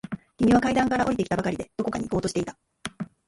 [0.39, 2.57] 君は階段から下りてきたばかりで、どこかに行こうとしていた。